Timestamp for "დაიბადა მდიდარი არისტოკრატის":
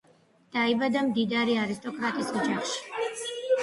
0.55-2.37